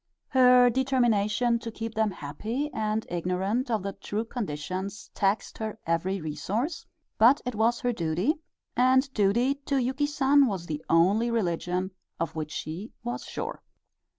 Her 0.29 0.71
determination 0.71 1.59
to 1.59 1.69
keep 1.71 1.93
them 1.93 2.09
happy 2.09 2.71
and 2.73 3.05
ignorant 3.07 3.69
of 3.69 3.83
the 3.83 3.93
true 3.93 4.25
conditions 4.25 5.11
taxed 5.13 5.59
her 5.59 5.77
every 5.85 6.19
resource, 6.19 6.87
but 7.19 7.39
it 7.45 7.53
was 7.53 7.81
her 7.81 7.93
duty, 7.93 8.39
and 8.75 9.13
duty 9.13 9.53
to 9.67 9.77
Yuki 9.77 10.07
San 10.07 10.47
was 10.47 10.65
the 10.65 10.83
only 10.89 11.29
religion 11.29 11.91
of 12.19 12.33
which 12.35 12.49
she 12.51 12.91
was 13.03 13.25
sure. 13.25 13.61